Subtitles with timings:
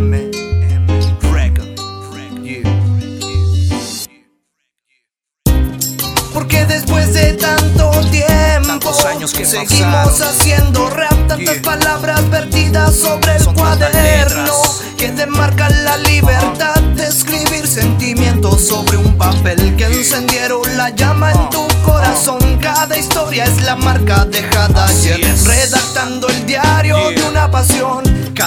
[0.00, 0.30] M.
[1.30, 1.74] Gregor.
[6.32, 13.44] Porque después de tanto tiempo, años que seguimos haciendo rap, tantas palabras perdidas sobre el
[13.52, 14.54] cuaderno
[14.96, 21.50] que demarcan la libertad de escribir sentimientos sobre un papel que encendieron la llama en
[21.50, 22.38] tu corazón.
[22.62, 27.99] Cada historia es la marca dejada ayer, redactando el diario de una pasión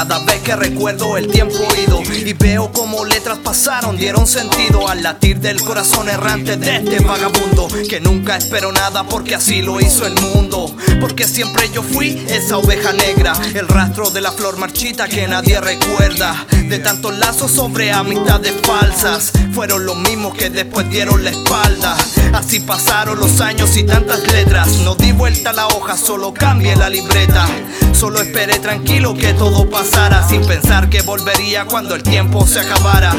[0.03, 5.01] cada vez que recuerdo el tiempo ido y veo como letras pasaron, dieron sentido al
[5.01, 10.05] latir del corazón errante de este vagabundo que nunca esperó nada porque así lo hizo
[10.05, 10.75] el mundo.
[10.99, 15.61] Porque siempre yo fui esa oveja negra, el rastro de la flor marchita que nadie
[15.61, 16.47] recuerda.
[16.51, 21.95] De tantos lazos sobre amistades falsas, fueron los mismos que después dieron la espalda.
[22.33, 24.67] Así pasaron los años y tantas letras.
[24.83, 27.47] No di vuelta a la hoja, solo cambié la libreta.
[27.93, 33.13] Solo esperé tranquilo que todo pasara, sin pensar que volvería cuando el tiempo se acabara.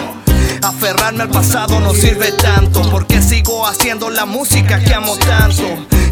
[0.62, 5.62] Aferrarme al pasado no sirve tanto Porque sigo haciendo la música que amo tanto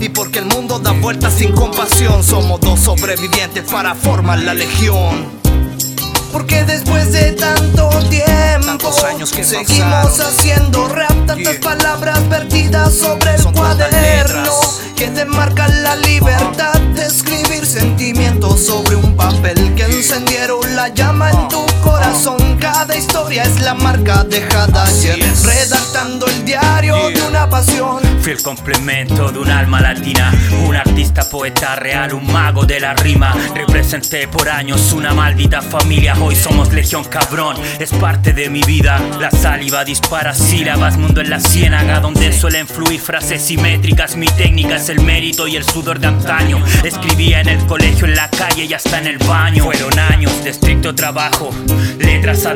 [0.00, 5.40] Y porque el mundo da vueltas sin compasión Somos dos sobrevivientes para formar la legión
[6.32, 10.32] porque después de tanto tiempo Tantos años que Seguimos pasaron.
[10.34, 11.60] haciendo rap Tantas Yeah.
[11.60, 14.50] palabras vertidas sobre el Son cuaderno.
[14.96, 17.51] Que demarcan la libertad de escribir
[18.62, 22.51] sobre un papel Que encendieron la llama en tu corazón
[23.02, 25.44] historia es la marca dejada Así ayer es.
[25.44, 30.32] Redactando el diario de una pasión Fiel complemento de un alma latina,
[30.64, 33.34] un artista poeta real, un mago de la rima.
[33.52, 39.00] Representé por años una maldita familia, hoy somos legión cabrón, es parte de mi vida.
[39.18, 44.14] La saliva dispara sílabas, mundo en la ciénaga, donde suelen fluir frases simétricas.
[44.14, 46.64] Mi técnica es el mérito y el sudor de antaño.
[46.84, 49.64] Escribía en el colegio, en la calle y hasta en el baño.
[49.64, 51.50] Fueron años de estricto trabajo,
[51.98, 52.54] letras a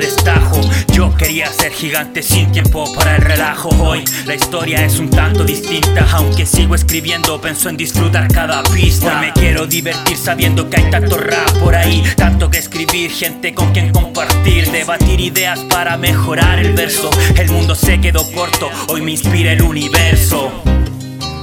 [0.93, 3.69] Yo quería ser gigante sin tiempo para el relajo.
[3.81, 9.07] Hoy la historia es un tanto distinta, aunque sigo escribiendo, pienso en disfrutar cada pista.
[9.21, 13.55] Hoy me quiero divertir sabiendo que hay tanto rap por ahí, tanto que escribir, gente
[13.55, 17.11] con quien compartir, debatir ideas para mejorar el verso.
[17.37, 20.51] El mundo se quedó corto, hoy me inspira el universo.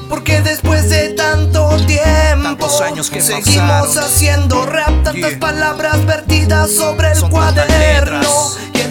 [0.10, 4.04] Porque después de tanto tiempo Tantos años que seguimos pasaron.
[4.04, 5.40] haciendo rap, tantas Yeah.
[5.40, 8.22] palabras vertidas sobre el Son cuaderno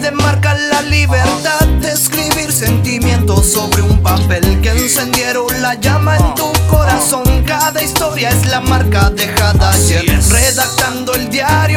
[0.02, 6.52] demarcan la libertad de escribir sentimientos sobre un papel que encendieron la llama en tu
[6.68, 7.22] corazón.
[7.46, 11.71] Cada historia es la marca dejada ayer, redactando el diario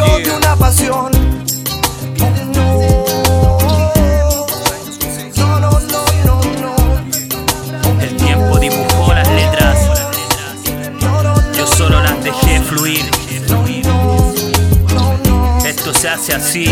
[16.15, 16.65] hace así,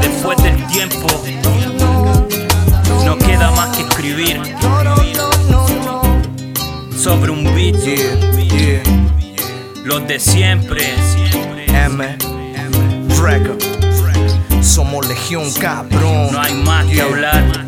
[0.00, 1.08] después del tiempo,
[3.04, 4.40] no queda más que escribir
[6.96, 7.74] sobre un beat.
[7.82, 8.82] Yeah, yeah.
[9.84, 10.94] Los de siempre.
[11.66, 12.16] M.
[13.20, 13.60] Record.
[14.62, 16.32] Somos legión cabrón.
[16.32, 17.65] No hay más que hablar.